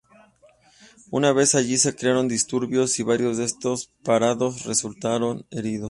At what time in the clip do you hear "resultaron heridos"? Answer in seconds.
4.65-5.79